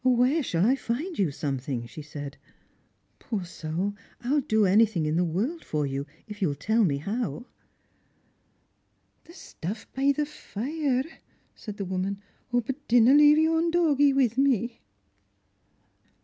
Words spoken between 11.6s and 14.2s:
the woman;" but dinna leave yon doggie